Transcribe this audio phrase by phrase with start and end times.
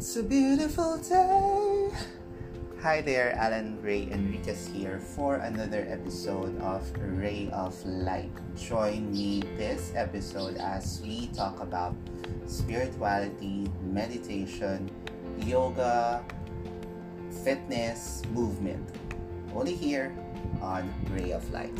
[0.00, 1.92] It's a beautiful day.
[2.80, 8.32] Hi there, Alan Ray Enriquez here for another episode of Ray of Light.
[8.56, 11.92] Join me this episode as we talk about
[12.48, 14.88] spirituality, meditation,
[15.44, 16.24] yoga,
[17.44, 18.80] fitness, movement.
[19.52, 20.16] Only here
[20.64, 21.76] on Ray of Light.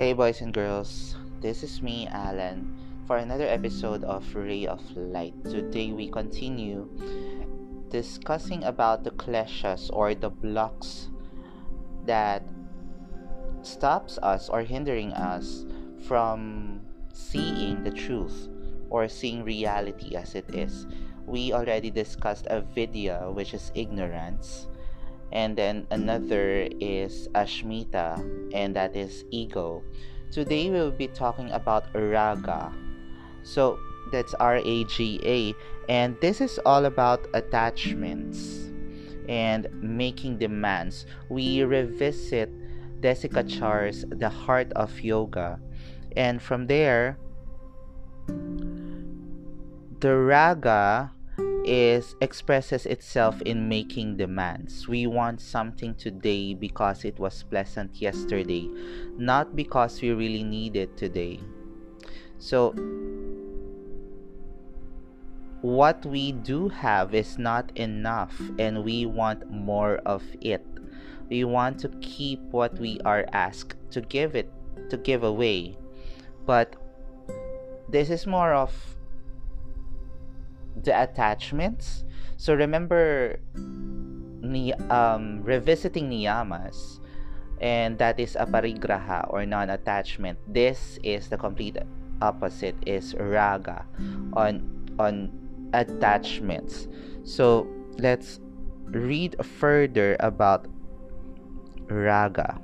[0.00, 2.74] Hey, boys and girls, this is me, Alan,
[3.06, 5.34] for another episode of Ray of Light.
[5.44, 6.88] Today, we continue
[7.90, 11.10] discussing about the clashes or the blocks
[12.06, 12.48] that
[13.60, 15.66] stops us or hindering us
[16.08, 16.80] from
[17.12, 18.48] seeing the truth
[18.88, 20.86] or seeing reality as it is.
[21.26, 24.66] We already discussed a video which is ignorance
[25.32, 28.18] and then another is Ashmita,
[28.52, 29.82] and that is ego.
[30.30, 32.72] Today we'll be talking about Raga.
[33.42, 33.78] So
[34.12, 35.54] that's R A G A,
[35.88, 38.70] and this is all about attachments
[39.28, 41.06] and making demands.
[41.28, 42.50] We revisit
[43.00, 45.60] Desikachar's The Heart of Yoga,
[46.16, 47.18] and from there,
[50.00, 51.12] the Raga
[51.64, 54.88] is expresses itself in making demands.
[54.88, 58.68] We want something today because it was pleasant yesterday,
[59.16, 61.40] not because we really need it today.
[62.38, 62.74] So
[65.60, 70.64] what we do have is not enough and we want more of it.
[71.28, 74.50] We want to keep what we are asked to give it
[74.88, 75.76] to give away.
[76.46, 76.76] But
[77.88, 78.72] this is more of
[80.76, 82.04] the attachments.
[82.36, 83.38] So remember
[84.40, 87.00] ni um, revisiting niyamas
[87.60, 90.38] and that is aparigraha or non-attachment.
[90.48, 91.76] This is the complete
[92.22, 93.84] opposite is raga
[94.32, 94.64] on
[94.98, 95.32] on
[95.72, 96.88] attachments.
[97.24, 98.40] So let's
[98.88, 100.66] read further about
[101.88, 102.60] raga.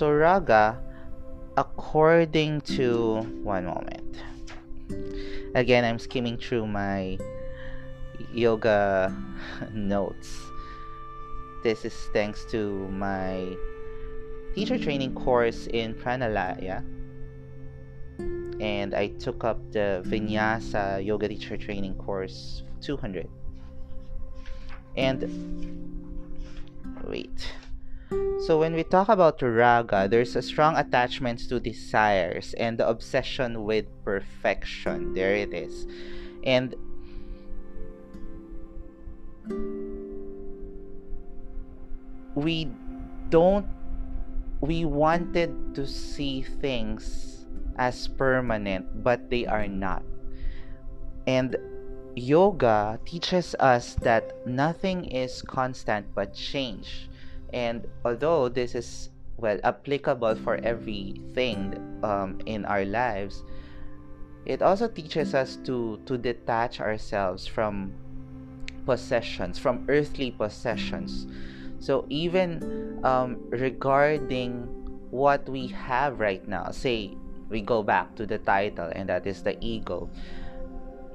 [0.00, 0.80] So raga,
[1.58, 4.16] according to one moment.
[5.54, 7.18] Again, I'm skimming through my
[8.32, 9.14] yoga
[9.74, 10.40] notes.
[11.62, 13.44] This is thanks to my
[14.54, 16.80] teacher training course in Pranalaya.
[18.58, 23.28] And I took up the Vinyasa Yoga Teacher Training course 200.
[24.96, 25.20] And
[27.04, 27.52] wait.
[28.40, 33.64] So when we talk about raga, there's a strong attachment to desires and the obsession
[33.64, 35.12] with perfection.
[35.12, 35.86] There it is.
[36.42, 36.74] And
[42.34, 42.72] we
[43.28, 43.66] don't
[44.62, 47.44] we wanted to see things
[47.76, 50.02] as permanent but they are not.
[51.26, 51.56] And
[52.16, 57.09] yoga teaches us that nothing is constant but change
[57.52, 63.42] and although this is well applicable for everything um, in our lives
[64.46, 67.92] it also teaches us to to detach ourselves from
[68.90, 71.26] possessions from earthly possessions.
[71.78, 74.66] So even um, regarding
[75.10, 77.14] what we have right now say
[77.48, 80.08] we go back to the title and that is the ego.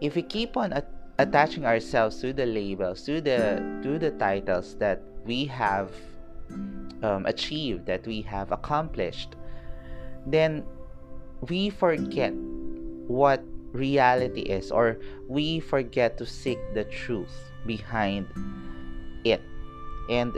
[0.01, 4.75] If we keep on at- attaching ourselves to the labels to the to the titles
[4.79, 5.91] that we have
[7.05, 9.35] um, achieved, that we have accomplished,
[10.25, 10.63] then
[11.49, 12.33] we forget
[13.07, 17.35] what reality is, or we forget to seek the truth
[17.65, 18.25] behind
[19.23, 19.41] it.
[20.09, 20.33] And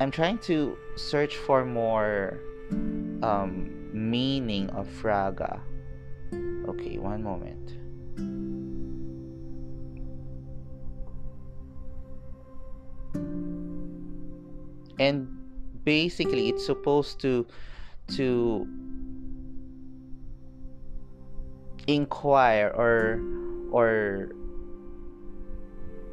[0.00, 2.38] I'm trying to search for more
[3.22, 5.60] um, meaning of raga.
[6.68, 7.80] Okay, one moment.
[15.00, 15.39] and
[15.84, 17.46] basically it's supposed to
[18.16, 18.66] to
[21.86, 23.20] inquire or
[23.70, 24.30] or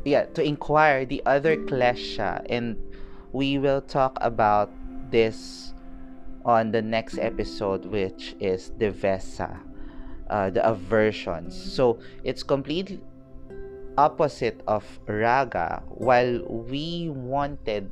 [0.05, 2.45] yeah to inquire the other klesha.
[2.49, 2.77] And
[3.33, 4.71] we will talk about
[5.11, 5.73] this
[6.45, 9.59] on the next episode which is the vesa
[10.29, 11.55] uh, the aversions.
[11.55, 12.99] So it's completely
[13.97, 15.83] opposite of raga.
[15.87, 17.91] While we wanted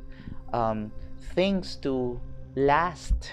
[0.52, 0.92] um,
[1.34, 2.20] things to
[2.54, 3.32] last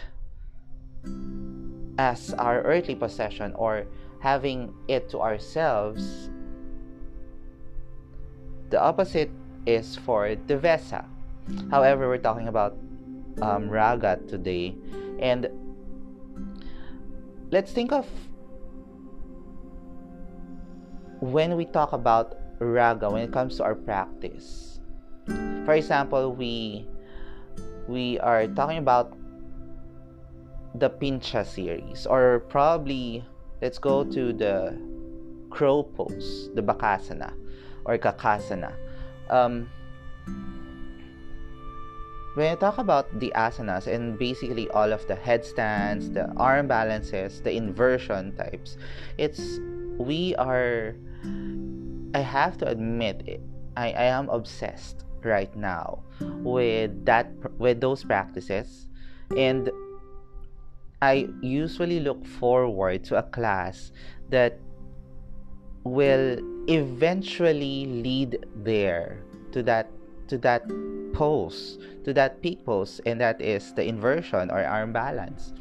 [1.98, 3.86] as our earthly possession or
[4.20, 6.30] having it to ourselves,
[8.70, 9.30] the opposite
[9.66, 11.06] is for Dvesha.
[11.70, 12.78] However, we're talking about
[13.42, 14.76] um, Raga today.
[15.20, 15.48] And
[17.52, 18.08] let's think of
[21.20, 24.80] when we talk about Raga, when it comes to our practice.
[25.66, 26.88] For example, we
[27.88, 29.18] we are talking about
[30.76, 33.24] the Pincha series, or probably
[33.62, 34.78] let's go to the
[35.50, 37.34] crow pose, the Bakasana
[37.86, 38.74] or Kakasana.
[39.30, 39.70] Um,
[42.34, 47.42] when I talk about the asanas and basically all of the headstands, the arm balances,
[47.42, 48.78] the inversion types,
[49.18, 49.60] it's
[49.98, 50.96] we are.
[52.16, 53.42] I have to admit, it,
[53.76, 56.04] I, I am obsessed right now
[56.44, 57.28] with that
[57.58, 58.88] with those practices,
[59.38, 59.72] and
[61.02, 63.92] I usually look forward to a class
[64.30, 64.58] that
[65.84, 66.40] will
[66.70, 69.20] eventually lead there
[69.52, 69.92] to that
[70.28, 70.64] to that
[71.14, 75.54] pose to that peak pose and that is the inversion or arm balance.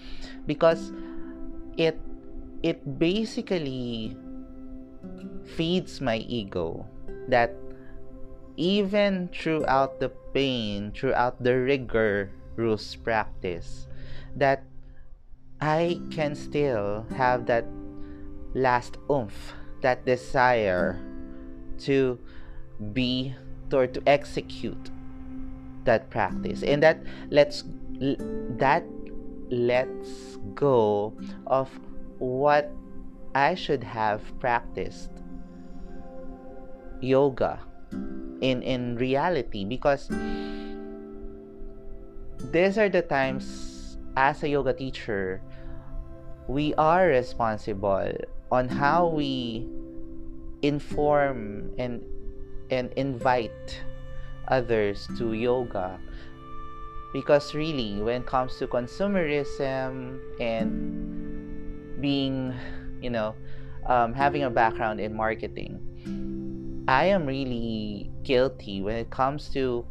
[0.46, 0.92] Because
[1.76, 1.98] it
[2.62, 4.16] it basically
[5.56, 6.86] feeds my ego
[7.28, 7.54] that
[8.56, 13.86] even throughout the pain throughout the rigorous practice
[14.36, 14.64] that
[15.60, 17.64] I can still have that
[18.52, 20.98] last oomph, that desire
[21.86, 22.18] to
[22.92, 23.34] be
[23.72, 24.90] or to execute
[25.84, 26.62] that practice.
[26.62, 26.98] And that
[27.30, 27.64] lets
[28.58, 28.84] that
[29.50, 31.14] lets go
[31.46, 31.70] of
[32.18, 32.70] what
[33.34, 35.10] I should have practiced
[37.00, 37.60] yoga
[38.40, 39.64] in in reality.
[39.64, 40.08] Because
[42.50, 45.40] these are the times as a yoga teacher
[46.48, 48.12] we are responsible
[48.50, 49.66] on how we
[50.62, 52.02] inform and
[52.70, 53.80] and invite
[54.48, 55.98] others to yoga.
[57.12, 60.72] Because really when it comes to consumerism and
[62.00, 62.54] being
[63.00, 63.34] you know
[63.86, 65.78] um, having a background in marketing
[66.88, 69.86] i am really guilty when it comes to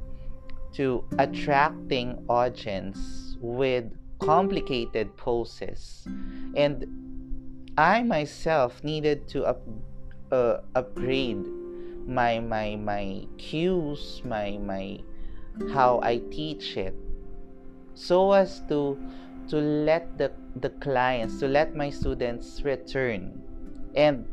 [0.74, 6.08] to attracting audience with complicated poses.
[6.56, 6.86] And
[7.78, 9.62] i myself needed to up,
[10.32, 11.44] uh, upgrade
[12.06, 15.00] my my my cues my my
[15.72, 16.96] how i teach it
[17.94, 18.98] so as to
[19.48, 23.42] to let the the clients to let my students return.
[23.96, 24.26] And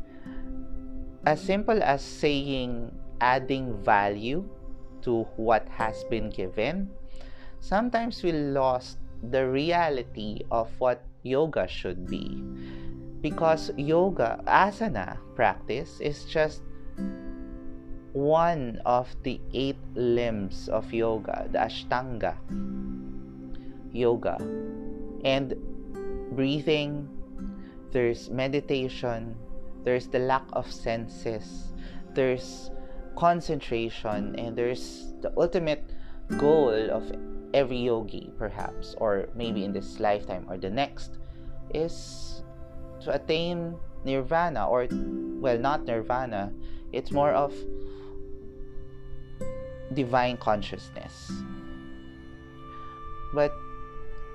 [1.25, 4.47] as simple as saying adding value
[5.01, 6.89] to what has been given
[7.59, 12.41] sometimes we lost the reality of what yoga should be.
[13.21, 16.61] Because yoga, asana practice, is just
[18.13, 22.35] one of the eight limbs of yoga, the Ashtanga
[23.91, 24.37] yoga.
[25.25, 25.53] And
[26.31, 27.09] breathing,
[27.91, 29.35] there's meditation,
[29.83, 31.73] there's the lack of senses,
[32.13, 32.71] there's
[33.17, 35.83] concentration, and there's the ultimate
[36.37, 37.11] goal of
[37.53, 41.17] every yogi, perhaps, or maybe in this lifetime or the next,
[41.73, 42.43] is
[43.01, 46.53] to attain nirvana, or, well, not nirvana,
[46.91, 47.53] it's more of
[49.93, 51.31] divine consciousness.
[53.33, 53.51] But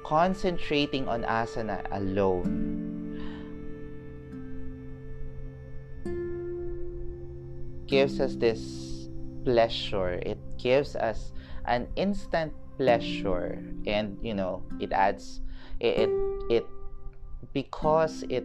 [0.04, 2.93] concentrating on asana alone
[7.94, 8.60] gives us this
[9.46, 11.30] pleasure, it gives us
[11.66, 15.40] an instant pleasure and you know it adds
[15.78, 16.10] it, it
[16.50, 16.66] it
[17.54, 18.42] because it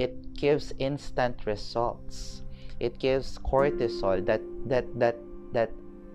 [0.00, 2.40] it gives instant results.
[2.80, 5.16] It gives cortisol that that that
[5.52, 5.70] that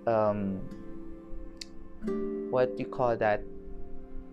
[0.10, 0.66] um
[2.50, 3.46] what you call that?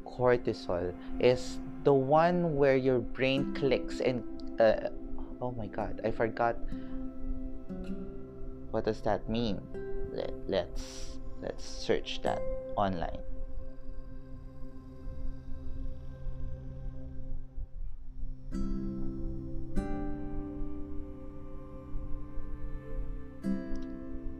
[0.08, 4.24] Cortisol is the one where your brain clicks and
[4.60, 4.88] uh,
[5.40, 6.54] oh my god i forgot
[8.72, 9.60] what does that mean
[10.12, 12.40] Let, let's let's search that
[12.76, 13.20] online.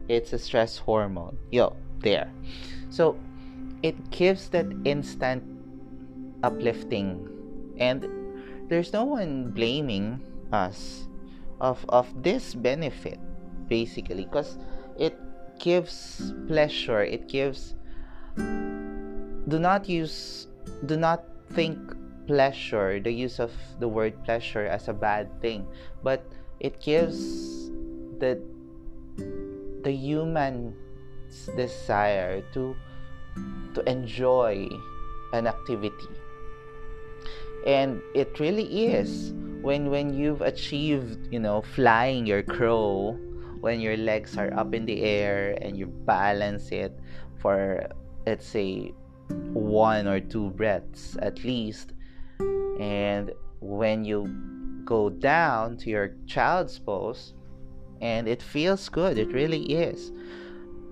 [0.07, 1.37] It's a stress hormone.
[1.49, 2.29] Yo, there.
[2.89, 3.17] So
[3.81, 5.41] it gives that instant
[6.43, 7.25] uplifting
[7.79, 8.05] and
[8.69, 10.21] there's no one blaming
[10.51, 11.07] us
[11.59, 13.17] of of this benefit
[13.73, 14.57] basically because
[14.97, 15.17] it
[15.57, 17.73] gives pleasure it gives
[19.49, 20.47] do not use
[20.85, 21.77] do not think
[22.27, 25.67] pleasure, the use of the word pleasure as a bad thing,
[26.03, 26.23] but
[26.59, 27.69] it gives
[28.19, 28.39] the
[29.83, 30.75] the human's
[31.57, 32.75] desire to
[33.75, 34.67] to enjoy
[35.33, 36.11] an activity.
[37.65, 43.17] And it really is when when you've achieved, you know, flying your crow,
[43.63, 46.91] when your legs are up in the air and you balance it
[47.39, 47.87] for
[48.27, 48.91] let's say
[49.55, 51.93] one or two breaths at least
[52.77, 54.27] and when you
[54.83, 57.33] go down to your child's pose
[58.01, 60.11] and it feels good it really is.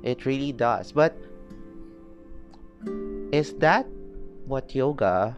[0.01, 0.93] It really does.
[0.93, 1.13] But
[3.31, 3.85] is that
[4.45, 5.37] what yoga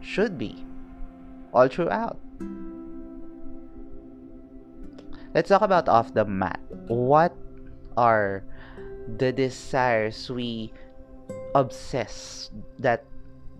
[0.00, 0.64] should be
[1.52, 2.21] all throughout
[5.34, 6.60] let's talk about off the mat.
[6.88, 7.34] What
[7.96, 8.44] are
[9.18, 10.72] the desires we
[11.54, 13.04] obsess that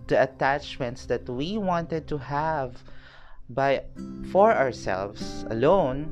[0.07, 2.83] the attachments that we wanted to have
[3.49, 3.83] by
[4.31, 6.11] for ourselves alone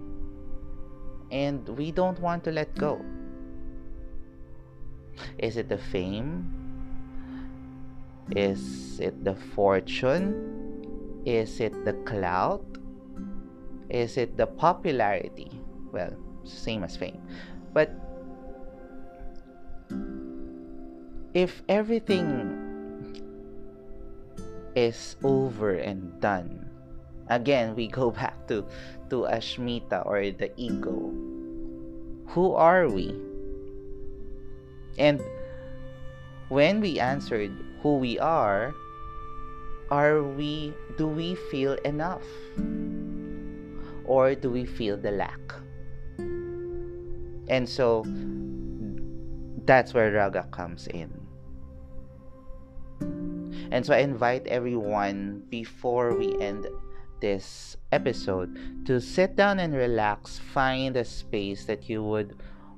[1.31, 3.01] and we don't want to let go?
[5.37, 6.57] Is it the fame?
[8.35, 11.21] Is it the fortune?
[11.25, 12.70] Is it the clout
[13.91, 15.51] is it the popularity?
[15.91, 17.21] Well same as fame.
[17.73, 17.91] But
[21.33, 22.57] if everything
[24.75, 26.67] is over and done
[27.29, 28.63] again we go back to
[29.11, 31.11] to ashmita or the ego.
[32.31, 33.11] Who are we?
[34.97, 35.19] And
[36.47, 37.51] when we answered
[37.83, 38.71] who we are
[39.91, 42.23] are we do we feel enough
[44.05, 45.39] or do we feel the lack
[47.47, 48.03] and so
[49.65, 51.21] that's where raga comes in
[53.71, 56.67] and so I invite everyone before we end
[57.21, 62.35] this episode to sit down and relax, find a space that you would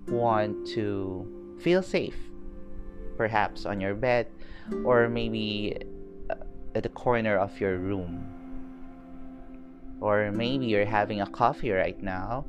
[0.08, 2.18] want to feel safe.
[3.18, 4.28] Perhaps on your bed
[4.86, 5.78] or maybe
[6.30, 6.36] uh,
[6.76, 8.43] at the corner of your room.
[10.04, 12.44] Or maybe you're having a coffee right now.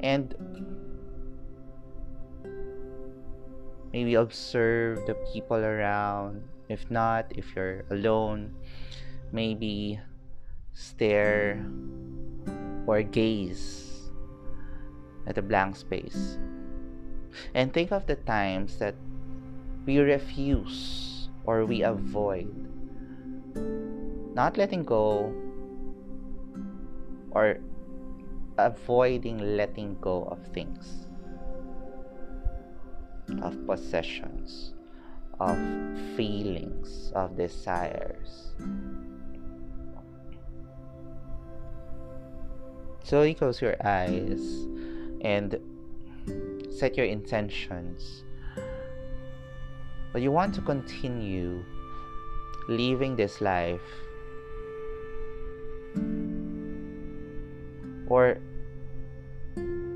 [0.00, 0.32] And
[3.92, 8.56] maybe observe the people around if not, if you're alone,
[9.32, 10.00] maybe
[10.72, 11.62] stare
[12.86, 14.10] or gaze
[15.26, 16.38] at a blank space.
[17.54, 18.94] And think of the times that
[19.84, 22.50] we refuse or we avoid
[24.34, 25.32] not letting go
[27.36, 27.60] or
[28.56, 31.06] avoiding letting go of things,
[33.42, 34.72] of possessions
[35.40, 35.56] of
[36.16, 38.52] feelings, of desires.
[43.04, 44.40] Slowly close your eyes
[45.20, 45.60] and
[46.70, 48.24] set your intentions.
[50.12, 51.62] But you want to continue
[52.68, 53.84] living this life
[58.16, 58.40] or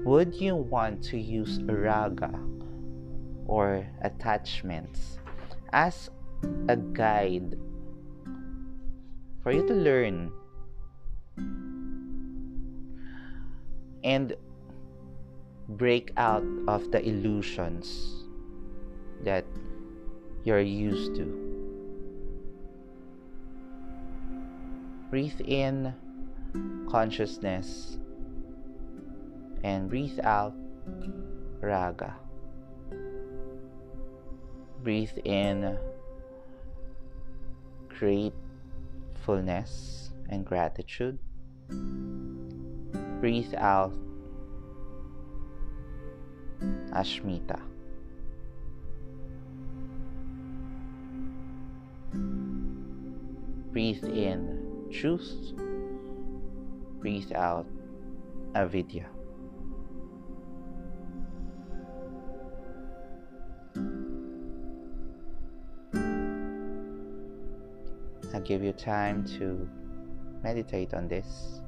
[0.04, 2.28] would you want to use raga
[3.46, 5.16] or attachments
[5.72, 6.10] as
[6.68, 7.56] a guide
[9.42, 10.30] for you to learn
[14.04, 14.36] and
[15.66, 18.26] break out of the illusions
[19.24, 19.46] that
[20.44, 21.24] you're used to.
[25.08, 25.94] Breathe in
[26.90, 27.99] consciousness
[29.62, 30.54] and breathe out
[31.60, 32.16] raga
[34.82, 35.78] breathe in
[37.88, 41.18] gratefulness and gratitude.
[43.20, 43.92] Breathe out
[46.92, 47.60] Ashmita.
[53.72, 55.52] Breathe in truth.
[57.00, 57.66] Breathe out
[58.54, 59.06] avidya.
[68.50, 69.70] Give you time to
[70.42, 71.60] meditate on this.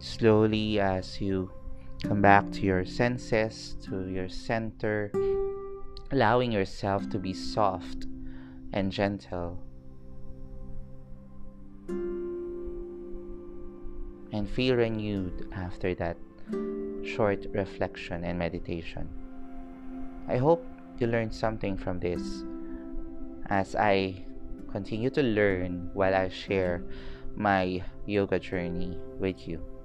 [0.00, 1.50] Slowly, as you
[2.18, 5.12] Come back to your senses, to your center,
[6.10, 8.06] allowing yourself to be soft
[8.72, 9.56] and gentle.
[14.32, 16.16] And feel renewed after that
[17.04, 19.08] short reflection and meditation.
[20.26, 20.66] I hope
[20.98, 22.42] you learned something from this
[23.46, 24.24] as I
[24.72, 26.82] continue to learn while I share
[27.36, 29.77] my yoga journey with you.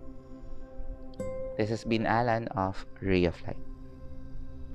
[1.56, 3.62] This has been Alan of Ray of Light.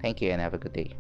[0.00, 0.94] Thank you and have a good day.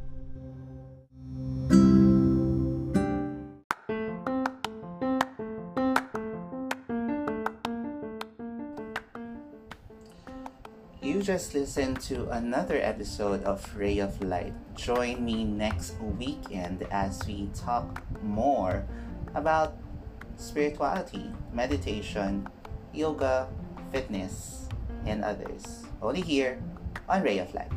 [11.00, 14.52] You just listened to another episode of Ray of Light.
[14.74, 18.84] Join me next weekend as we talk more
[19.34, 19.78] about
[20.36, 22.48] spirituality, meditation,
[22.92, 23.48] yoga,
[23.92, 24.67] fitness,
[25.08, 25.84] and others.
[26.02, 26.58] Only here
[27.08, 27.72] on Ray of Light.